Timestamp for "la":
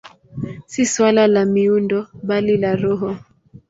1.35-1.45, 2.67-2.75